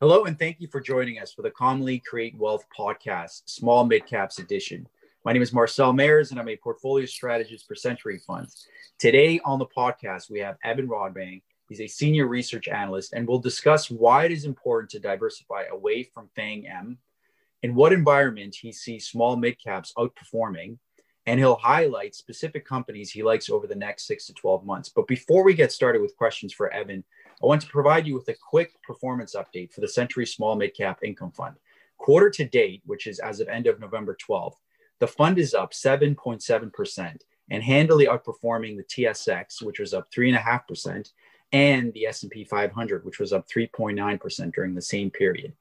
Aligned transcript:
Hello, 0.00 0.26
and 0.26 0.38
thank 0.38 0.60
you 0.60 0.68
for 0.68 0.80
joining 0.80 1.18
us 1.18 1.32
for 1.32 1.42
the 1.42 1.50
Commonly 1.50 1.98
Create 1.98 2.36
Wealth 2.36 2.64
podcast, 2.70 3.42
Small 3.46 3.84
Mid 3.84 4.06
Caps 4.06 4.38
Edition. 4.38 4.86
My 5.24 5.32
name 5.32 5.42
is 5.42 5.52
Marcel 5.52 5.92
Mayers, 5.92 6.30
and 6.30 6.38
I'm 6.38 6.48
a 6.48 6.56
portfolio 6.56 7.04
strategist 7.04 7.66
for 7.66 7.74
Sentry 7.74 8.20
Funds. 8.24 8.68
Today 9.00 9.40
on 9.44 9.58
the 9.58 9.66
podcast, 9.66 10.30
we 10.30 10.38
have 10.38 10.56
Evan 10.62 10.86
Rodbang. 10.86 11.42
He's 11.68 11.80
a 11.80 11.88
senior 11.88 12.28
research 12.28 12.68
analyst, 12.68 13.12
and 13.12 13.26
we'll 13.26 13.40
discuss 13.40 13.90
why 13.90 14.24
it 14.24 14.30
is 14.30 14.44
important 14.44 14.88
to 14.90 15.00
diversify 15.00 15.64
away 15.64 16.04
from 16.04 16.30
FANG 16.36 16.68
M, 16.68 16.98
in 17.64 17.74
what 17.74 17.92
environment 17.92 18.54
he 18.54 18.70
sees 18.70 19.08
small 19.08 19.34
mid 19.34 19.60
caps 19.60 19.92
outperforming, 19.98 20.78
and 21.26 21.40
he'll 21.40 21.56
highlight 21.56 22.14
specific 22.14 22.64
companies 22.64 23.10
he 23.10 23.24
likes 23.24 23.50
over 23.50 23.66
the 23.66 23.74
next 23.74 24.06
six 24.06 24.26
to 24.28 24.32
12 24.34 24.64
months. 24.64 24.90
But 24.90 25.08
before 25.08 25.42
we 25.42 25.54
get 25.54 25.72
started 25.72 26.02
with 26.02 26.16
questions 26.16 26.52
for 26.52 26.72
Evan, 26.72 27.02
I 27.42 27.46
want 27.46 27.62
to 27.62 27.68
provide 27.68 28.06
you 28.06 28.14
with 28.14 28.28
a 28.28 28.34
quick 28.34 28.82
performance 28.82 29.36
update 29.36 29.72
for 29.72 29.80
the 29.80 29.88
Sentry 29.88 30.26
Small 30.26 30.56
Mid 30.56 30.74
Cap 30.74 31.00
Income 31.04 31.32
Fund. 31.32 31.56
Quarter 31.96 32.30
to 32.30 32.44
date, 32.44 32.82
which 32.84 33.06
is 33.06 33.20
as 33.20 33.38
of 33.38 33.48
end 33.48 33.66
of 33.68 33.78
November 33.78 34.16
12th, 34.16 34.56
the 34.98 35.06
fund 35.06 35.38
is 35.38 35.54
up 35.54 35.72
7.7% 35.72 37.20
and 37.50 37.62
handily 37.62 38.06
outperforming 38.06 38.76
the 38.76 38.84
TSX, 38.84 39.62
which 39.62 39.78
was 39.78 39.94
up 39.94 40.10
3.5%, 40.10 41.12
and 41.52 41.92
the 41.92 42.06
S&P 42.06 42.44
500, 42.44 43.04
which 43.04 43.20
was 43.20 43.32
up 43.32 43.48
3.9% 43.48 44.52
during 44.52 44.74
the 44.74 44.82
same 44.82 45.10
period. 45.10 45.52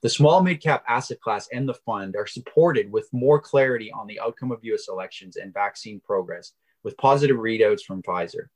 The 0.00 0.10
small 0.10 0.42
mid 0.42 0.62
cap 0.62 0.84
asset 0.86 1.20
class 1.20 1.48
and 1.52 1.68
the 1.68 1.74
fund 1.74 2.14
are 2.14 2.26
supported 2.26 2.92
with 2.92 3.12
more 3.12 3.40
clarity 3.40 3.90
on 3.90 4.06
the 4.06 4.20
outcome 4.20 4.52
of 4.52 4.62
US 4.62 4.88
elections 4.88 5.36
and 5.36 5.52
vaccine 5.52 5.98
progress, 5.98 6.52
with 6.82 6.96
positive 6.96 7.38
readouts 7.38 7.82
from 7.82 8.02
Pfizer. 8.02 8.48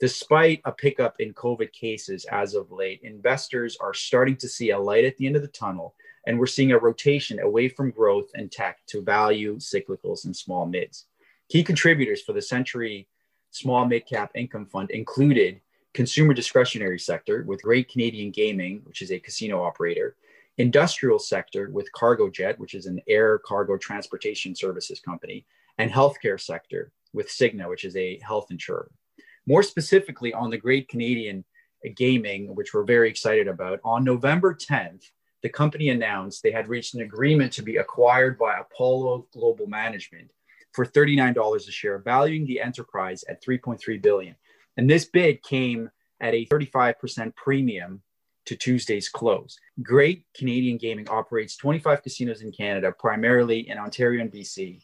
Despite 0.00 0.62
a 0.64 0.72
pickup 0.72 1.16
in 1.20 1.34
COVID 1.34 1.72
cases 1.72 2.24
as 2.32 2.54
of 2.54 2.72
late, 2.72 3.00
investors 3.02 3.76
are 3.82 3.92
starting 3.92 4.34
to 4.38 4.48
see 4.48 4.70
a 4.70 4.78
light 4.78 5.04
at 5.04 5.18
the 5.18 5.26
end 5.26 5.36
of 5.36 5.42
the 5.42 5.48
tunnel, 5.48 5.94
and 6.26 6.38
we're 6.38 6.46
seeing 6.46 6.72
a 6.72 6.78
rotation 6.78 7.38
away 7.40 7.68
from 7.68 7.90
growth 7.90 8.30
and 8.34 8.50
tech 8.50 8.78
to 8.86 9.02
value, 9.02 9.56
cyclicals, 9.56 10.24
and 10.24 10.34
small 10.34 10.64
mids. 10.64 11.04
Key 11.50 11.62
contributors 11.62 12.22
for 12.22 12.32
the 12.32 12.40
Sentry 12.40 13.08
Small 13.50 13.84
Mid 13.84 14.06
Cap 14.06 14.30
Income 14.34 14.66
Fund 14.66 14.90
included 14.90 15.60
consumer 15.92 16.32
discretionary 16.32 16.98
sector 16.98 17.44
with 17.46 17.62
Great 17.62 17.90
Canadian 17.90 18.30
Gaming, 18.30 18.80
which 18.84 19.02
is 19.02 19.12
a 19.12 19.20
casino 19.20 19.62
operator, 19.62 20.16
industrial 20.56 21.18
sector 21.18 21.68
with 21.70 21.92
Cargojet, 21.92 22.58
which 22.58 22.72
is 22.72 22.86
an 22.86 23.02
air 23.06 23.38
cargo 23.38 23.76
transportation 23.76 24.54
services 24.54 24.98
company, 24.98 25.44
and 25.76 25.90
healthcare 25.90 26.40
sector 26.40 26.90
with 27.12 27.28
Cigna, 27.28 27.68
which 27.68 27.84
is 27.84 27.96
a 27.96 28.18
health 28.20 28.46
insurer. 28.50 28.90
More 29.50 29.64
specifically, 29.64 30.32
on 30.32 30.50
the 30.50 30.56
Great 30.56 30.86
Canadian 30.86 31.44
Gaming, 31.96 32.54
which 32.54 32.72
we're 32.72 32.84
very 32.84 33.10
excited 33.10 33.48
about, 33.48 33.80
on 33.82 34.04
November 34.04 34.54
10th, 34.54 35.10
the 35.42 35.48
company 35.48 35.88
announced 35.88 36.44
they 36.44 36.52
had 36.52 36.68
reached 36.68 36.94
an 36.94 37.00
agreement 37.00 37.52
to 37.54 37.62
be 37.62 37.78
acquired 37.78 38.38
by 38.38 38.60
Apollo 38.60 39.26
Global 39.32 39.66
Management 39.66 40.30
for 40.70 40.86
$39 40.86 41.56
a 41.56 41.72
share, 41.72 41.98
valuing 41.98 42.46
the 42.46 42.60
enterprise 42.60 43.24
at 43.28 43.42
3.3 43.42 44.00
billion. 44.00 44.36
And 44.76 44.88
this 44.88 45.06
bid 45.06 45.42
came 45.42 45.90
at 46.20 46.32
a 46.32 46.46
35% 46.46 47.34
premium 47.34 48.02
to 48.46 48.54
Tuesday's 48.54 49.08
close. 49.08 49.58
Great 49.82 50.26
Canadian 50.32 50.78
Gaming 50.78 51.08
operates 51.08 51.56
25 51.56 52.04
casinos 52.04 52.42
in 52.42 52.52
Canada, 52.52 52.94
primarily 52.96 53.68
in 53.68 53.78
Ontario 53.78 54.20
and 54.20 54.30
BC, 54.30 54.80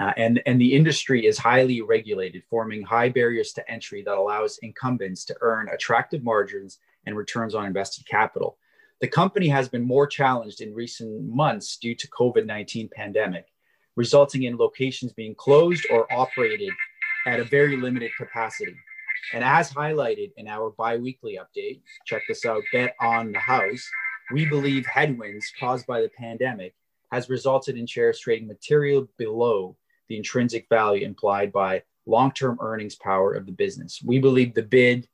uh, 0.00 0.12
and, 0.16 0.42
and 0.46 0.58
the 0.58 0.74
industry 0.74 1.26
is 1.26 1.36
highly 1.36 1.82
regulated, 1.82 2.42
forming 2.48 2.82
high 2.82 3.10
barriers 3.10 3.52
to 3.52 3.70
entry 3.70 4.02
that 4.02 4.16
allows 4.16 4.58
incumbents 4.62 5.26
to 5.26 5.36
earn 5.42 5.68
attractive 5.68 6.24
margins 6.24 6.78
and 7.04 7.16
returns 7.16 7.54
on 7.54 7.66
invested 7.66 8.06
capital. 8.06 8.56
The 9.02 9.08
company 9.08 9.48
has 9.48 9.68
been 9.68 9.82
more 9.82 10.06
challenged 10.06 10.62
in 10.62 10.74
recent 10.74 11.28
months 11.28 11.76
due 11.76 11.94
to 11.94 12.08
COVID-19 12.08 12.90
pandemic, 12.90 13.46
resulting 13.94 14.44
in 14.44 14.56
locations 14.56 15.12
being 15.12 15.34
closed 15.34 15.86
or 15.90 16.10
operated 16.10 16.72
at 17.26 17.40
a 17.40 17.44
very 17.44 17.76
limited 17.76 18.10
capacity. 18.16 18.76
And 19.34 19.44
as 19.44 19.70
highlighted 19.70 20.32
in 20.38 20.48
our 20.48 20.70
biweekly 20.70 21.38
update, 21.38 21.82
check 22.06 22.22
this 22.26 22.46
out, 22.46 22.62
bet 22.72 22.94
on 23.00 23.32
the 23.32 23.38
house, 23.38 23.86
we 24.32 24.46
believe 24.46 24.86
headwinds 24.86 25.52
caused 25.60 25.86
by 25.86 26.00
the 26.00 26.10
pandemic 26.16 26.74
has 27.12 27.28
resulted 27.28 27.76
in 27.76 27.86
shares 27.86 28.20
trading 28.20 28.48
material 28.48 29.08
below 29.18 29.76
the 30.10 30.16
intrinsic 30.16 30.68
value 30.68 31.06
implied 31.06 31.52
by 31.52 31.82
long 32.04 32.32
term 32.32 32.58
earnings 32.60 32.96
power 32.96 33.32
of 33.32 33.46
the 33.46 33.52
business. 33.52 34.02
We 34.04 34.18
believe 34.18 34.52
the 34.52 34.62
bid 34.62 35.08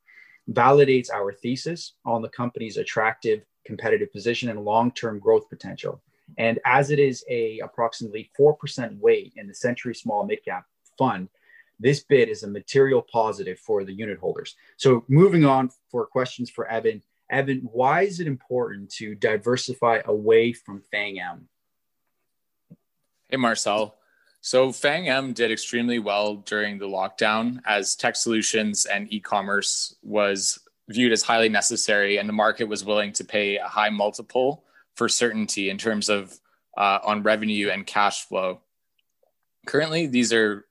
validates 0.50 1.10
our 1.12 1.32
thesis 1.32 1.92
on 2.04 2.22
the 2.22 2.30
company's 2.30 2.78
attractive 2.78 3.42
competitive 3.64 4.10
position 4.12 4.48
and 4.48 4.64
long 4.64 4.90
term 4.90 5.18
growth 5.18 5.48
potential. 5.50 6.02
And 6.38 6.58
as 6.64 6.90
it 6.90 6.98
is 6.98 7.24
a 7.28 7.60
approximately 7.60 8.30
4% 8.38 8.98
weight 8.98 9.34
in 9.36 9.46
the 9.46 9.54
Sentry 9.54 9.94
Small 9.94 10.26
Midcap 10.26 10.62
Fund, 10.98 11.28
this 11.78 12.02
bid 12.02 12.28
is 12.30 12.42
a 12.42 12.48
material 12.48 13.02
positive 13.02 13.58
for 13.58 13.84
the 13.84 13.92
unit 13.92 14.18
holders. 14.18 14.56
So 14.78 15.04
moving 15.08 15.44
on 15.44 15.70
for 15.90 16.06
questions 16.06 16.48
for 16.48 16.66
Evan. 16.66 17.02
Evan, 17.30 17.68
why 17.70 18.02
is 18.02 18.18
it 18.18 18.26
important 18.26 18.90
to 18.92 19.14
diversify 19.14 20.00
away 20.06 20.52
from 20.52 20.82
FANG 20.90 21.20
M? 21.20 21.48
Hey, 23.28 23.36
Marcel. 23.36 23.94
So 24.46 24.70
Fang 24.70 25.08
M 25.08 25.32
did 25.32 25.50
extremely 25.50 25.98
well 25.98 26.36
during 26.36 26.78
the 26.78 26.86
lockdown 26.86 27.60
as 27.64 27.96
tech 27.96 28.14
solutions 28.14 28.86
and 28.86 29.12
e-commerce 29.12 29.96
was 30.04 30.60
viewed 30.88 31.10
as 31.10 31.22
highly 31.22 31.48
necessary 31.48 32.18
and 32.18 32.28
the 32.28 32.32
market 32.32 32.68
was 32.68 32.84
willing 32.84 33.12
to 33.14 33.24
pay 33.24 33.56
a 33.56 33.66
high 33.66 33.90
multiple 33.90 34.62
for 34.94 35.08
certainty 35.08 35.68
in 35.68 35.78
terms 35.78 36.08
of 36.08 36.38
uh, 36.78 37.00
on 37.02 37.24
revenue 37.24 37.70
and 37.70 37.88
cash 37.88 38.24
flow. 38.24 38.60
Currently, 39.66 40.06
these 40.06 40.32
are 40.32 40.64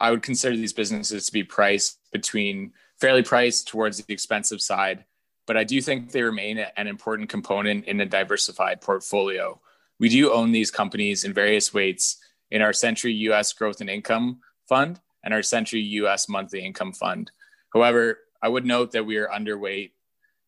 I 0.00 0.10
would 0.10 0.22
consider 0.22 0.56
these 0.56 0.72
businesses 0.72 1.26
to 1.26 1.32
be 1.32 1.44
priced 1.44 2.00
between 2.10 2.72
fairly 3.00 3.22
priced 3.22 3.68
towards 3.68 4.02
the 4.02 4.12
expensive 4.12 4.60
side, 4.60 5.04
but 5.46 5.56
I 5.56 5.62
do 5.62 5.80
think 5.80 6.10
they 6.10 6.22
remain 6.22 6.66
an 6.76 6.88
important 6.88 7.28
component 7.28 7.84
in 7.84 8.00
a 8.00 8.06
diversified 8.06 8.80
portfolio. 8.80 9.60
We 10.00 10.08
do 10.08 10.32
own 10.32 10.50
these 10.50 10.72
companies 10.72 11.22
in 11.22 11.32
various 11.32 11.72
weights 11.72 12.18
in 12.50 12.62
our 12.62 12.72
Sentry 12.72 13.12
US 13.12 13.52
Growth 13.52 13.80
and 13.80 13.90
Income 13.90 14.40
Fund 14.68 15.00
and 15.22 15.34
our 15.34 15.42
Sentry 15.42 15.80
US 15.80 16.28
Monthly 16.28 16.64
Income 16.64 16.92
Fund. 16.92 17.30
However, 17.72 18.18
I 18.42 18.48
would 18.48 18.64
note 18.64 18.92
that 18.92 19.06
we 19.06 19.16
are 19.16 19.28
underweight 19.28 19.92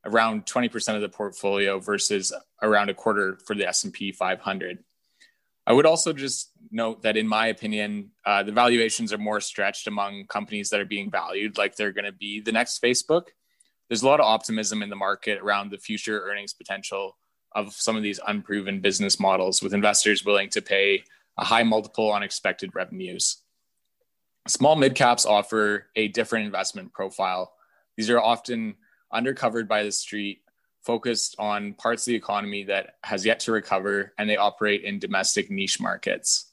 around 0.05 0.47
20% 0.47 0.95
of 0.95 1.01
the 1.01 1.09
portfolio 1.09 1.79
versus 1.81 2.33
around 2.63 2.91
a 2.91 2.95
quarter 2.95 3.39
for 3.45 3.57
the 3.57 3.67
S&P 3.67 4.13
500. 4.13 4.79
I 5.67 5.73
would 5.73 5.87
also 5.87 6.13
just 6.13 6.53
note 6.71 7.03
that 7.03 7.17
in 7.17 7.27
my 7.27 7.49
opinion, 7.49 8.13
uh, 8.25 8.43
the 8.45 8.53
valuations 8.53 9.13
are 9.13 9.19
more 9.19 9.41
stretched 9.41 9.89
among 9.89 10.27
companies 10.27 10.71
that 10.71 10.81
are 10.81 10.85
being 10.85 11.11
valued 11.11 11.59
like 11.59 11.75
they're 11.75 11.93
going 11.93 12.05
to 12.05 12.13
be 12.13 12.41
the 12.41 12.53
next 12.53 12.81
Facebook. 12.81 13.29
There's 13.89 14.03
a 14.03 14.07
lot 14.07 14.21
of 14.21 14.27
optimism 14.27 14.83
in 14.83 14.91
the 14.91 14.97
market 14.97 15.41
around 15.41 15.71
the 15.71 15.79
future 15.79 16.23
earnings 16.23 16.53
potential 16.53 17.17
of 17.53 17.73
some 17.73 17.97
of 17.97 18.03
these 18.03 18.21
unproven 18.27 18.81
business 18.81 19.19
models 19.19 19.63
with 19.63 19.75
investors 19.75 20.25
willing 20.25 20.51
to 20.51 20.63
pay 20.63 21.03
a 21.39 21.45
high 21.45 21.63
multiple 21.63 22.11
on 22.11 22.23
expected 22.23 22.75
revenues. 22.75 23.43
Small 24.49 24.77
mid 24.77 24.95
caps 24.95 25.27
offer 25.27 25.87
a 25.97 26.09
different 26.09 26.47
investment 26.47 26.93
profile. 26.93 27.53
These 27.97 28.11
are 28.11 28.21
often 28.21 28.77
undercovered 29.13 29.69
by 29.69 29.83
the 29.83 29.93
street, 29.93 30.43
focused 30.83 31.35
on 31.39 31.75
parts 31.75 32.07
of 32.07 32.13
the 32.13 32.17
economy 32.17 32.65
that 32.65 32.97
has 33.03 33.27
yet 33.27 33.41
to 33.41 33.53
recover, 33.53 34.13
and 34.19 34.31
they 34.31 34.37
operate 34.37 34.85
in 34.85 34.99
domestic 34.99 35.51
niche 35.51 35.81
markets. 35.81 36.53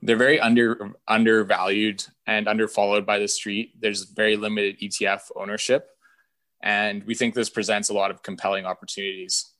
They're 0.00 0.16
very 0.16 0.40
under 0.40 0.94
undervalued 1.08 2.04
and 2.26 2.46
underfollowed 2.46 3.06
by 3.06 3.18
the 3.18 3.28
street. 3.28 3.80
There's 3.80 4.04
very 4.04 4.36
limited 4.36 4.80
ETF 4.80 5.30
ownership, 5.36 5.90
and 6.62 7.04
we 7.04 7.14
think 7.14 7.34
this 7.34 7.50
presents 7.50 7.90
a 7.90 7.94
lot 7.94 8.10
of 8.10 8.22
compelling 8.22 8.66
opportunities. 8.66 9.53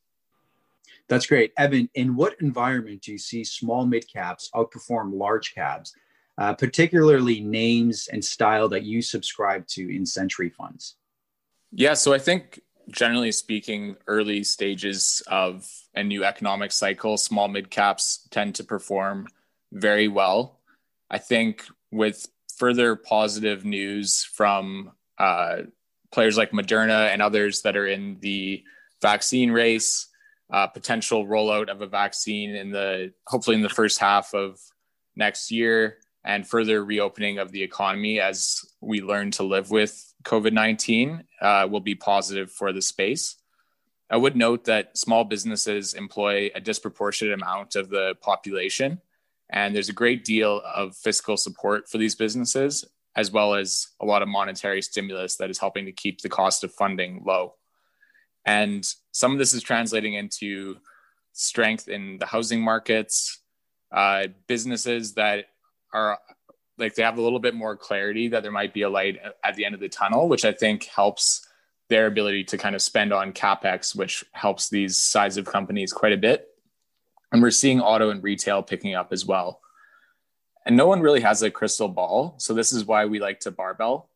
That's 1.08 1.26
great. 1.26 1.52
Evan, 1.58 1.88
in 1.94 2.16
what 2.16 2.40
environment 2.40 3.02
do 3.02 3.12
you 3.12 3.18
see 3.18 3.44
small 3.44 3.86
mid 3.86 4.10
caps 4.10 4.50
outperform 4.54 5.12
large 5.12 5.54
caps, 5.54 5.92
uh, 6.38 6.54
particularly 6.54 7.40
names 7.40 8.08
and 8.10 8.24
style 8.24 8.68
that 8.70 8.84
you 8.84 9.02
subscribe 9.02 9.66
to 9.68 9.94
in 9.94 10.06
Sentry 10.06 10.48
funds? 10.48 10.96
Yeah, 11.72 11.94
so 11.94 12.14
I 12.14 12.18
think 12.18 12.60
generally 12.90 13.32
speaking, 13.32 13.96
early 14.06 14.44
stages 14.44 15.22
of 15.26 15.68
a 15.94 16.02
new 16.02 16.24
economic 16.24 16.72
cycle, 16.72 17.16
small 17.16 17.48
mid 17.48 17.70
caps 17.70 18.26
tend 18.30 18.54
to 18.56 18.64
perform 18.64 19.26
very 19.72 20.08
well. 20.08 20.60
I 21.10 21.18
think 21.18 21.64
with 21.90 22.26
further 22.56 22.96
positive 22.96 23.64
news 23.64 24.24
from 24.24 24.92
uh, 25.18 25.62
players 26.12 26.36
like 26.36 26.52
Moderna 26.52 27.08
and 27.08 27.20
others 27.20 27.62
that 27.62 27.76
are 27.76 27.86
in 27.86 28.18
the 28.20 28.62
vaccine 29.02 29.50
race, 29.50 30.08
uh, 30.54 30.68
potential 30.68 31.26
rollout 31.26 31.68
of 31.68 31.82
a 31.82 31.86
vaccine 31.86 32.54
in 32.54 32.70
the 32.70 33.12
hopefully 33.26 33.56
in 33.56 33.62
the 33.62 33.68
first 33.68 33.98
half 33.98 34.32
of 34.34 34.60
next 35.16 35.50
year 35.50 35.98
and 36.24 36.46
further 36.46 36.84
reopening 36.84 37.38
of 37.38 37.50
the 37.50 37.60
economy 37.60 38.20
as 38.20 38.60
we 38.80 39.02
learn 39.02 39.32
to 39.32 39.42
live 39.42 39.72
with 39.72 40.14
COVID 40.22 40.52
19 40.52 41.24
uh, 41.40 41.66
will 41.68 41.80
be 41.80 41.96
positive 41.96 42.52
for 42.52 42.72
the 42.72 42.80
space. 42.80 43.34
I 44.08 44.16
would 44.16 44.36
note 44.36 44.66
that 44.66 44.96
small 44.96 45.24
businesses 45.24 45.92
employ 45.92 46.52
a 46.54 46.60
disproportionate 46.60 47.34
amount 47.34 47.74
of 47.74 47.90
the 47.90 48.14
population, 48.22 49.00
and 49.50 49.74
there's 49.74 49.88
a 49.88 50.00
great 50.04 50.24
deal 50.24 50.62
of 50.72 50.96
fiscal 50.96 51.36
support 51.36 51.88
for 51.88 51.98
these 51.98 52.14
businesses, 52.14 52.84
as 53.16 53.32
well 53.32 53.54
as 53.54 53.88
a 54.00 54.06
lot 54.06 54.22
of 54.22 54.28
monetary 54.28 54.82
stimulus 54.82 55.34
that 55.38 55.50
is 55.50 55.58
helping 55.58 55.84
to 55.86 55.92
keep 55.92 56.20
the 56.20 56.28
cost 56.28 56.62
of 56.62 56.72
funding 56.72 57.24
low. 57.26 57.54
And 58.46 58.86
some 59.12 59.32
of 59.32 59.38
this 59.38 59.54
is 59.54 59.62
translating 59.62 60.14
into 60.14 60.76
strength 61.32 61.88
in 61.88 62.18
the 62.18 62.26
housing 62.26 62.62
markets, 62.62 63.40
uh, 63.92 64.28
businesses 64.46 65.14
that 65.14 65.46
are 65.92 66.18
like 66.78 66.94
they 66.94 67.02
have 67.02 67.18
a 67.18 67.22
little 67.22 67.38
bit 67.38 67.54
more 67.54 67.76
clarity 67.76 68.28
that 68.28 68.42
there 68.42 68.52
might 68.52 68.74
be 68.74 68.82
a 68.82 68.88
light 68.88 69.18
at 69.44 69.54
the 69.54 69.64
end 69.64 69.74
of 69.74 69.80
the 69.80 69.88
tunnel, 69.88 70.28
which 70.28 70.44
I 70.44 70.52
think 70.52 70.84
helps 70.84 71.46
their 71.88 72.06
ability 72.06 72.44
to 72.44 72.58
kind 72.58 72.74
of 72.74 72.82
spend 72.82 73.12
on 73.12 73.32
capex, 73.32 73.94
which 73.94 74.24
helps 74.32 74.68
these 74.68 74.96
size 74.96 75.36
of 75.36 75.44
companies 75.44 75.92
quite 75.92 76.12
a 76.12 76.16
bit. 76.16 76.48
And 77.30 77.42
we're 77.42 77.50
seeing 77.50 77.80
auto 77.80 78.10
and 78.10 78.22
retail 78.22 78.62
picking 78.62 78.94
up 78.94 79.12
as 79.12 79.24
well. 79.24 79.60
And 80.66 80.76
no 80.76 80.86
one 80.86 81.00
really 81.00 81.20
has 81.20 81.42
a 81.42 81.50
crystal 81.50 81.88
ball. 81.88 82.34
So 82.38 82.54
this 82.54 82.72
is 82.72 82.84
why 82.84 83.04
we 83.04 83.20
like 83.20 83.40
to 83.40 83.50
barbell. 83.50 84.08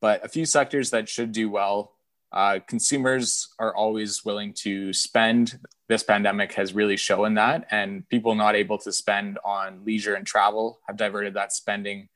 But 0.00 0.24
a 0.24 0.28
few 0.28 0.46
sectors 0.46 0.90
that 0.90 1.08
should 1.08 1.32
do 1.32 1.50
well 1.50 1.92
uh, 2.32 2.60
consumers 2.66 3.48
are 3.58 3.74
always 3.74 4.24
willing 4.24 4.52
to 4.52 4.92
spend. 4.92 5.58
This 5.88 6.02
pandemic 6.02 6.52
has 6.52 6.74
really 6.74 6.96
shown 6.96 7.34
that, 7.34 7.66
and 7.70 8.08
people 8.08 8.34
not 8.34 8.54
able 8.54 8.78
to 8.78 8.92
spend 8.92 9.38
on 9.44 9.84
leisure 9.84 10.14
and 10.14 10.26
travel 10.26 10.80
have 10.86 10.96
diverted 10.96 11.34
that 11.34 11.52
spending 11.52 12.08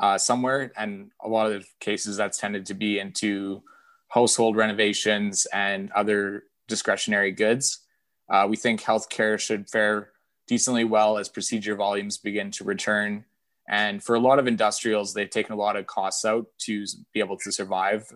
uh, 0.00 0.18
somewhere. 0.18 0.72
And 0.76 1.12
a 1.22 1.28
lot 1.28 1.52
of 1.52 1.66
cases 1.78 2.16
that's 2.16 2.38
tended 2.38 2.66
to 2.66 2.74
be 2.74 2.98
into 2.98 3.62
household 4.08 4.56
renovations 4.56 5.46
and 5.46 5.90
other 5.92 6.44
discretionary 6.66 7.30
goods. 7.30 7.80
Uh, 8.28 8.46
we 8.48 8.56
think 8.56 8.80
healthcare 8.80 9.38
should 9.38 9.68
fare 9.68 10.10
decently 10.46 10.84
well 10.84 11.16
as 11.18 11.28
procedure 11.28 11.76
volumes 11.76 12.18
begin 12.18 12.50
to 12.52 12.64
return. 12.64 13.24
And 13.68 14.02
for 14.02 14.14
a 14.14 14.20
lot 14.20 14.38
of 14.38 14.46
industrials, 14.46 15.14
they've 15.14 15.30
taken 15.30 15.54
a 15.54 15.58
lot 15.58 15.76
of 15.76 15.86
costs 15.86 16.24
out 16.24 16.46
to 16.60 16.84
be 17.12 17.20
able 17.20 17.36
to 17.38 17.52
survive 17.52 18.12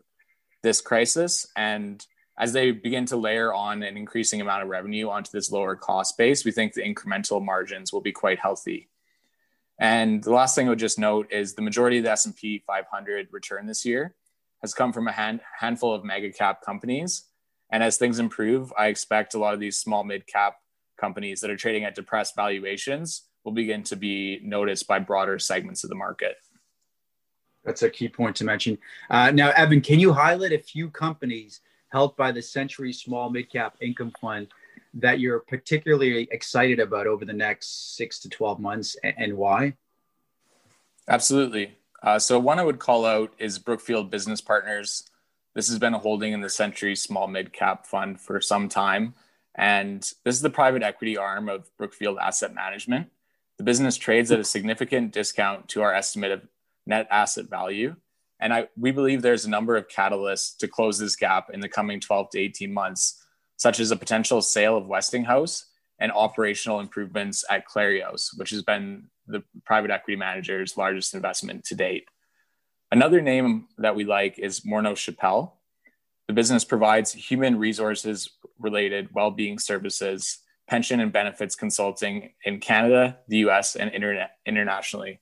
this 0.63 0.81
crisis. 0.81 1.47
And 1.57 2.05
as 2.39 2.53
they 2.53 2.71
begin 2.71 3.07
to 3.07 3.17
layer 3.17 3.53
on 3.53 3.83
an 3.83 3.97
increasing 3.97 4.41
amount 4.41 4.63
of 4.63 4.69
revenue 4.69 5.09
onto 5.09 5.31
this 5.33 5.51
lower 5.51 5.77
cost 5.77 6.17
base, 6.17 6.45
we 6.45 6.53
think 6.53 6.73
the 6.73 6.83
incremental 6.83 7.45
margins 7.45 7.93
will 7.93 8.01
be 8.01 8.13
quite 8.13 8.39
healthy. 8.39 8.89
And 9.81 10.23
the 10.23 10.33
last 10.33 10.55
thing 10.55 10.67
I 10.67 10.71
would 10.71 10.79
just 10.79 10.99
note 10.99 11.33
is 11.33 11.55
the 11.55 11.63
majority 11.63 11.99
of 11.99 12.05
the 12.05 12.11
S&P 12.11 12.63
500 12.67 13.29
return 13.31 13.67
this 13.67 13.85
year 13.85 14.15
has 14.63 14.75
come 14.75 14.93
from 14.93 15.07
a 15.07 15.13
hand, 15.13 15.41
handful 15.59 15.95
of 15.95 16.05
mega 16.05 16.33
cap 16.33 16.63
companies. 16.63 17.25
And 17.71 17.83
as 17.83 17.97
things 17.97 18.19
improve, 18.19 18.73
I 18.77 18.89
expect 18.89 19.35
a 19.35 19.39
lot 19.39 19.55
of 19.55 19.61
these 19.61 19.79
small 19.79 20.03
mid 20.03 20.27
cap 20.27 20.57
companies 20.99 21.41
that 21.41 21.51
are 21.51 21.57
trading 21.57 21.85
at 21.85 21.95
depressed 21.95 22.35
valuations 22.35 23.29
will 23.45 23.53
begin 23.53 23.83
to 23.85 23.97
be 23.97 24.41
noticed 24.43 24.89
by 24.89 24.99
broader 24.99 25.39
segments 25.39 25.85
of 25.85 25.91
the 25.91 25.97
market. 25.97 26.37
That's 27.69 27.82
a 27.82 27.91
key 27.91 28.09
point 28.09 28.35
to 28.37 28.44
mention. 28.44 28.79
Uh, 29.11 29.31
now, 29.31 29.50
Evan, 29.50 29.82
can 29.82 30.00
you 30.00 30.11
highlight 30.11 30.53
a 30.53 30.59
few 30.59 30.88
companies 30.88 31.61
held 31.91 32.17
by 32.17 32.32
the 32.32 32.41
Sentry 32.41 32.94
Small 32.94 33.31
Midcap 33.31 33.73
Income 33.82 34.15
Fund 34.19 34.47
that 34.94 35.20
you're 35.20 35.41
particularly 35.41 36.26
excited 36.31 36.81
about 36.81 37.06
over 37.06 37.26
the 37.26 37.32
next 37.35 37.94
six 37.94 38.20
to 38.20 38.31
12 38.31 38.59
months 38.59 38.97
and 39.05 39.37
why? 39.37 39.75
Absolutely. 41.09 41.76
Uh, 42.03 42.19
so, 42.19 42.38
one 42.38 42.59
I 42.59 42.65
would 42.65 42.79
call 42.79 43.05
out 43.05 43.35
is 43.38 43.59
Brookfield 43.59 44.11
Business 44.11 44.41
Partners. 44.41 45.03
This 45.55 45.69
has 45.69 45.79
been 45.79 45.93
a 45.93 45.99
holding 45.99 46.32
in 46.32 46.41
the 46.41 46.49
Sentry 46.49 46.97
Small 46.97 47.29
Midcap 47.29 47.85
Fund 47.85 48.19
for 48.19 48.41
some 48.41 48.71
time. 48.71 49.12
And 49.55 50.00
this 50.25 50.37
is 50.37 50.41
the 50.41 50.49
private 50.49 50.82
equity 50.82 51.19
arm 51.19 51.50
of 51.50 51.71
Brookfield 51.76 52.17
Asset 52.19 52.55
Management. 52.55 53.11
The 53.59 53.64
business 53.64 53.99
trades 53.99 54.32
at 54.32 54.41
a 54.41 54.44
significant 54.44 55.12
discount 55.12 55.69
to 55.69 55.82
our 55.82 55.93
estimate 55.93 56.31
of 56.31 56.49
net 56.88 57.06
asset 57.11 57.49
value. 57.49 57.94
And 58.40 58.52
I, 58.52 58.69
we 58.76 58.90
believe 58.90 59.23
there's 59.23 59.44
a 59.44 59.50
number 59.50 59.76
of 59.76 59.88
catalysts 59.88 60.56
to 60.58 60.69
close 60.69 60.99
this 60.99 61.17
gap 61.17 61.50
in 61.52 61.61
the 61.61 61.69
coming 61.69 62.00
12 62.00 62.31
to 62.31 62.38
18 62.38 62.73
months, 62.73 63.23
such 63.56 63.79
as 63.79 63.90
a 63.90 63.96
potential 63.96 64.40
sale 64.43 64.76
of 64.76 64.87
Westinghouse 64.87 65.67
and 66.00 66.12
operational 66.12 66.81
improvements 66.81 67.44
at 67.50 67.67
Clarios, 67.69 68.31
which 68.37 68.50
has 68.50 68.62
been 68.62 69.08
the 69.26 69.43
private 69.64 69.90
equity 69.90 70.17
manager's 70.17 70.76
largest 70.76 71.14
investment 71.14 71.64
to 71.64 71.75
date. 71.75 72.08
Another 72.90 73.20
name 73.20 73.67
that 73.76 73.94
we 73.94 74.05
like 74.05 74.38
is 74.38 74.61
Morneau 74.61 74.96
Shepell. 74.96 75.55
The 76.29 76.32
business 76.32 76.64
provides 76.64 77.12
human 77.12 77.58
resources 77.58 78.31
related 78.58 79.08
well 79.12 79.31
being 79.31 79.58
services, 79.58 80.38
pension 80.69 81.00
and 81.00 81.12
benefits 81.12 81.56
consulting 81.56 82.31
in 82.44 82.61
Canada, 82.61 83.19
the 83.29 83.38
US, 83.38 83.76
and 83.76 83.90
internet, 83.90 84.37
internationally. 84.46 85.20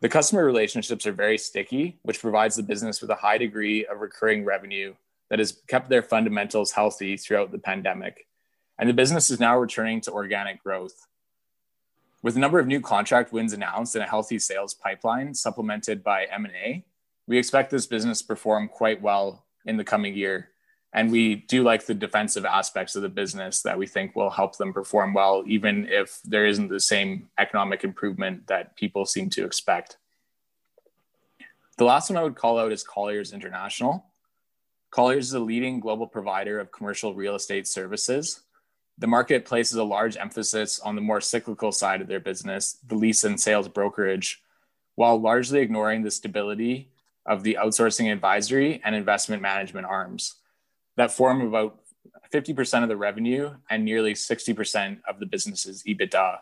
The 0.00 0.08
customer 0.08 0.44
relationships 0.44 1.06
are 1.06 1.12
very 1.12 1.38
sticky, 1.38 1.98
which 2.02 2.20
provides 2.20 2.56
the 2.56 2.62
business 2.62 3.00
with 3.00 3.10
a 3.10 3.16
high 3.16 3.38
degree 3.38 3.86
of 3.86 4.00
recurring 4.00 4.44
revenue 4.44 4.94
that 5.30 5.38
has 5.38 5.62
kept 5.68 5.88
their 5.88 6.02
fundamentals 6.02 6.72
healthy 6.72 7.16
throughout 7.16 7.52
the 7.52 7.58
pandemic. 7.58 8.26
And 8.78 8.88
the 8.88 8.94
business 8.94 9.30
is 9.30 9.40
now 9.40 9.56
returning 9.58 10.00
to 10.02 10.12
organic 10.12 10.62
growth. 10.62 11.06
With 12.22 12.36
a 12.36 12.40
number 12.40 12.58
of 12.58 12.66
new 12.66 12.80
contract 12.80 13.32
wins 13.32 13.52
announced 13.52 13.94
and 13.94 14.04
a 14.04 14.08
healthy 14.08 14.38
sales 14.38 14.74
pipeline 14.74 15.34
supplemented 15.34 16.02
by 16.02 16.24
M&A, 16.24 16.84
we 17.26 17.38
expect 17.38 17.70
this 17.70 17.86
business 17.86 18.20
to 18.20 18.26
perform 18.26 18.68
quite 18.68 19.00
well 19.00 19.44
in 19.64 19.76
the 19.76 19.84
coming 19.84 20.14
year. 20.14 20.50
And 20.94 21.10
we 21.10 21.34
do 21.34 21.64
like 21.64 21.86
the 21.86 21.94
defensive 21.94 22.44
aspects 22.44 22.94
of 22.94 23.02
the 23.02 23.08
business 23.08 23.62
that 23.62 23.76
we 23.76 23.86
think 23.86 24.14
will 24.14 24.30
help 24.30 24.56
them 24.56 24.72
perform 24.72 25.12
well, 25.12 25.42
even 25.44 25.88
if 25.90 26.20
there 26.24 26.46
isn't 26.46 26.68
the 26.68 26.78
same 26.78 27.28
economic 27.36 27.82
improvement 27.82 28.46
that 28.46 28.76
people 28.76 29.04
seem 29.04 29.28
to 29.30 29.44
expect. 29.44 29.96
The 31.78 31.84
last 31.84 32.10
one 32.10 32.16
I 32.16 32.22
would 32.22 32.36
call 32.36 32.60
out 32.60 32.70
is 32.70 32.84
Colliers 32.84 33.32
International. 33.32 34.06
Colliers 34.92 35.26
is 35.26 35.34
a 35.34 35.40
leading 35.40 35.80
global 35.80 36.06
provider 36.06 36.60
of 36.60 36.70
commercial 36.70 37.12
real 37.12 37.34
estate 37.34 37.66
services. 37.66 38.42
The 38.98 39.08
market 39.08 39.44
places 39.44 39.76
a 39.76 39.82
large 39.82 40.16
emphasis 40.16 40.78
on 40.78 40.94
the 40.94 41.00
more 41.00 41.20
cyclical 41.20 41.72
side 41.72 42.02
of 42.02 42.06
their 42.06 42.20
business, 42.20 42.78
the 42.86 42.94
lease 42.94 43.24
and 43.24 43.40
sales 43.40 43.66
brokerage, 43.66 44.40
while 44.94 45.20
largely 45.20 45.58
ignoring 45.58 46.04
the 46.04 46.12
stability 46.12 46.92
of 47.26 47.42
the 47.42 47.58
outsourcing 47.60 48.12
advisory 48.12 48.80
and 48.84 48.94
investment 48.94 49.42
management 49.42 49.88
arms 49.88 50.36
that 50.96 51.12
form 51.12 51.40
about 51.40 51.80
50% 52.32 52.82
of 52.82 52.88
the 52.88 52.96
revenue 52.96 53.54
and 53.70 53.84
nearly 53.84 54.14
60% 54.14 55.00
of 55.08 55.20
the 55.20 55.26
business's 55.26 55.82
EBITDA. 55.84 56.38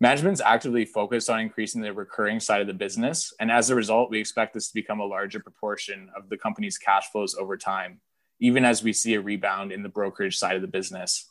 Management's 0.00 0.40
actively 0.40 0.84
focused 0.84 1.30
on 1.30 1.40
increasing 1.40 1.80
the 1.80 1.92
recurring 1.92 2.40
side 2.40 2.60
of 2.60 2.66
the 2.66 2.74
business. 2.74 3.32
And 3.38 3.52
as 3.52 3.70
a 3.70 3.74
result, 3.74 4.10
we 4.10 4.18
expect 4.18 4.54
this 4.54 4.68
to 4.68 4.74
become 4.74 4.98
a 4.98 5.04
larger 5.04 5.38
proportion 5.38 6.10
of 6.16 6.28
the 6.28 6.36
company's 6.36 6.76
cash 6.76 7.08
flows 7.10 7.36
over 7.36 7.56
time, 7.56 8.00
even 8.40 8.64
as 8.64 8.82
we 8.82 8.92
see 8.92 9.14
a 9.14 9.20
rebound 9.20 9.70
in 9.70 9.82
the 9.82 9.88
brokerage 9.88 10.38
side 10.38 10.56
of 10.56 10.62
the 10.62 10.68
business. 10.68 11.30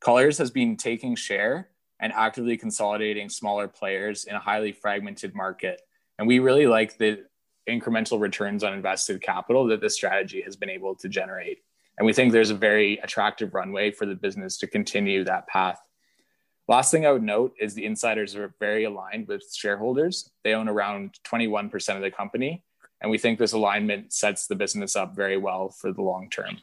Colliers 0.00 0.38
has 0.38 0.50
been 0.50 0.76
taking 0.76 1.14
share 1.14 1.68
and 2.00 2.12
actively 2.12 2.56
consolidating 2.56 3.28
smaller 3.28 3.68
players 3.68 4.24
in 4.24 4.34
a 4.34 4.40
highly 4.40 4.72
fragmented 4.72 5.34
market. 5.34 5.82
And 6.18 6.26
we 6.26 6.38
really 6.38 6.66
like 6.66 6.98
the 6.98 7.24
incremental 7.68 8.20
returns 8.20 8.64
on 8.64 8.72
invested 8.72 9.22
capital 9.22 9.66
that 9.68 9.80
this 9.80 9.94
strategy 9.94 10.40
has 10.42 10.56
been 10.56 10.70
able 10.70 10.94
to 10.96 11.08
generate. 11.08 11.58
And 11.98 12.06
we 12.06 12.12
think 12.12 12.32
there's 12.32 12.50
a 12.50 12.54
very 12.54 12.98
attractive 12.98 13.54
runway 13.54 13.90
for 13.90 14.06
the 14.06 14.14
business 14.14 14.56
to 14.58 14.66
continue 14.66 15.24
that 15.24 15.48
path. 15.48 15.80
Last 16.68 16.90
thing 16.90 17.06
I 17.06 17.12
would 17.12 17.22
note 17.22 17.54
is 17.58 17.74
the 17.74 17.86
insiders 17.86 18.36
are 18.36 18.54
very 18.60 18.84
aligned 18.84 19.26
with 19.26 19.52
shareholders. 19.52 20.30
They 20.44 20.54
own 20.54 20.68
around 20.68 21.18
21% 21.24 21.96
of 21.96 22.02
the 22.02 22.10
company. 22.10 22.62
And 23.00 23.10
we 23.10 23.18
think 23.18 23.38
this 23.38 23.52
alignment 23.52 24.12
sets 24.12 24.46
the 24.46 24.54
business 24.54 24.94
up 24.94 25.16
very 25.16 25.36
well 25.36 25.70
for 25.70 25.92
the 25.92 26.02
long 26.02 26.30
term. 26.30 26.58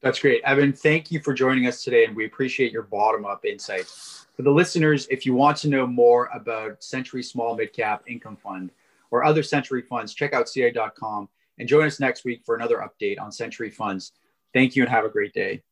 That's 0.00 0.18
great. 0.18 0.42
Evan, 0.44 0.72
thank 0.72 1.10
you 1.10 1.20
for 1.20 1.34
joining 1.34 1.66
us 1.66 1.84
today. 1.84 2.04
And 2.04 2.16
we 2.16 2.24
appreciate 2.24 2.72
your 2.72 2.82
bottom 2.82 3.24
up 3.24 3.44
insight. 3.44 3.86
For 3.86 4.42
the 4.42 4.50
listeners, 4.50 5.06
if 5.10 5.26
you 5.26 5.34
want 5.34 5.56
to 5.58 5.68
know 5.68 5.86
more 5.86 6.28
about 6.34 6.82
Sentry 6.82 7.22
Small 7.22 7.56
Mid 7.56 7.72
Cap 7.72 8.02
Income 8.06 8.36
Fund 8.36 8.70
or 9.10 9.24
other 9.24 9.42
Sentry 9.42 9.82
funds, 9.82 10.14
check 10.14 10.32
out 10.32 10.48
CI.com 10.52 11.28
and 11.58 11.68
join 11.68 11.86
us 11.86 12.00
next 12.00 12.24
week 12.24 12.42
for 12.44 12.54
another 12.54 12.78
update 12.78 13.20
on 13.20 13.32
Sentry 13.32 13.70
Funds. 13.70 14.12
Thank 14.52 14.76
you 14.76 14.82
and 14.82 14.90
have 14.90 15.04
a 15.04 15.08
great 15.08 15.32
day. 15.32 15.62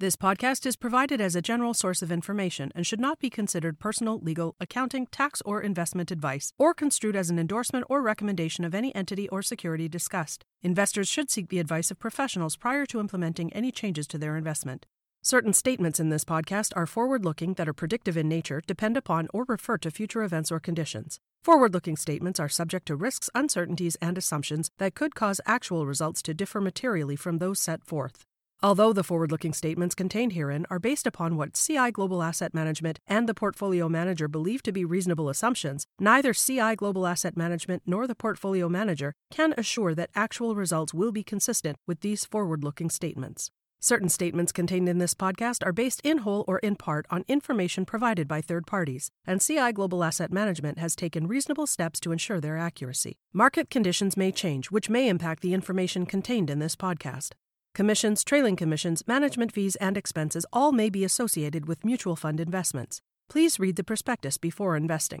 This 0.00 0.16
podcast 0.16 0.66
is 0.66 0.74
provided 0.74 1.20
as 1.20 1.36
a 1.36 1.40
general 1.40 1.72
source 1.72 2.02
of 2.02 2.10
information 2.10 2.72
and 2.74 2.84
should 2.84 2.98
not 2.98 3.20
be 3.20 3.30
considered 3.30 3.78
personal, 3.78 4.18
legal, 4.18 4.56
accounting, 4.58 5.06
tax, 5.06 5.40
or 5.46 5.60
investment 5.60 6.10
advice, 6.10 6.52
or 6.58 6.74
construed 6.74 7.14
as 7.14 7.30
an 7.30 7.38
endorsement 7.38 7.86
or 7.88 8.02
recommendation 8.02 8.64
of 8.64 8.74
any 8.74 8.92
entity 8.94 9.28
or 9.28 9.40
security 9.40 9.88
discussed. 9.88 10.44
Investors 10.62 11.06
should 11.06 11.30
seek 11.30 11.48
the 11.48 11.60
advice 11.60 11.92
of 11.92 12.00
professionals 12.00 12.56
prior 12.56 12.84
to 12.86 12.98
implementing 12.98 13.52
any 13.52 13.70
changes 13.70 14.08
to 14.08 14.18
their 14.18 14.36
investment. 14.36 14.84
Certain 15.26 15.54
statements 15.54 15.98
in 15.98 16.10
this 16.10 16.22
podcast 16.22 16.74
are 16.76 16.84
forward 16.84 17.24
looking 17.24 17.54
that 17.54 17.66
are 17.66 17.72
predictive 17.72 18.14
in 18.14 18.28
nature, 18.28 18.60
depend 18.66 18.94
upon, 18.94 19.26
or 19.32 19.46
refer 19.48 19.78
to 19.78 19.90
future 19.90 20.22
events 20.22 20.52
or 20.52 20.60
conditions. 20.60 21.18
Forward 21.42 21.72
looking 21.72 21.96
statements 21.96 22.38
are 22.38 22.48
subject 22.50 22.84
to 22.88 22.94
risks, 22.94 23.30
uncertainties, 23.34 23.96
and 24.02 24.18
assumptions 24.18 24.68
that 24.76 24.94
could 24.94 25.14
cause 25.14 25.40
actual 25.46 25.86
results 25.86 26.20
to 26.20 26.34
differ 26.34 26.60
materially 26.60 27.16
from 27.16 27.38
those 27.38 27.58
set 27.58 27.86
forth. 27.86 28.26
Although 28.62 28.92
the 28.92 29.02
forward 29.02 29.32
looking 29.32 29.54
statements 29.54 29.94
contained 29.94 30.34
herein 30.34 30.66
are 30.68 30.78
based 30.78 31.06
upon 31.06 31.38
what 31.38 31.54
CI 31.54 31.90
Global 31.90 32.22
Asset 32.22 32.52
Management 32.52 32.98
and 33.06 33.26
the 33.26 33.32
portfolio 33.32 33.88
manager 33.88 34.28
believe 34.28 34.62
to 34.64 34.72
be 34.72 34.84
reasonable 34.84 35.30
assumptions, 35.30 35.86
neither 35.98 36.34
CI 36.34 36.76
Global 36.76 37.06
Asset 37.06 37.34
Management 37.34 37.82
nor 37.86 38.06
the 38.06 38.14
portfolio 38.14 38.68
manager 38.68 39.14
can 39.30 39.54
assure 39.56 39.94
that 39.94 40.10
actual 40.14 40.54
results 40.54 40.92
will 40.92 41.12
be 41.12 41.24
consistent 41.24 41.78
with 41.86 42.00
these 42.00 42.26
forward 42.26 42.62
looking 42.62 42.90
statements. 42.90 43.50
Certain 43.84 44.08
statements 44.08 44.50
contained 44.50 44.88
in 44.88 44.96
this 44.96 45.12
podcast 45.12 45.58
are 45.62 45.70
based 45.70 46.00
in 46.02 46.16
whole 46.24 46.42
or 46.48 46.58
in 46.60 46.74
part 46.74 47.04
on 47.10 47.22
information 47.28 47.84
provided 47.84 48.26
by 48.26 48.40
third 48.40 48.66
parties, 48.66 49.10
and 49.26 49.42
CI 49.42 49.72
Global 49.72 50.02
Asset 50.02 50.32
Management 50.32 50.78
has 50.78 50.96
taken 50.96 51.26
reasonable 51.26 51.66
steps 51.66 52.00
to 52.00 52.10
ensure 52.10 52.40
their 52.40 52.56
accuracy. 52.56 53.18
Market 53.34 53.68
conditions 53.68 54.16
may 54.16 54.32
change, 54.32 54.70
which 54.70 54.88
may 54.88 55.06
impact 55.06 55.42
the 55.42 55.52
information 55.52 56.06
contained 56.06 56.48
in 56.48 56.60
this 56.60 56.74
podcast. 56.74 57.32
Commissions, 57.74 58.24
trailing 58.24 58.56
commissions, 58.56 59.02
management 59.06 59.52
fees, 59.52 59.76
and 59.76 59.98
expenses 59.98 60.46
all 60.50 60.72
may 60.72 60.88
be 60.88 61.04
associated 61.04 61.68
with 61.68 61.84
mutual 61.84 62.16
fund 62.16 62.40
investments. 62.40 63.02
Please 63.28 63.60
read 63.60 63.76
the 63.76 63.84
prospectus 63.84 64.38
before 64.38 64.78
investing. 64.78 65.20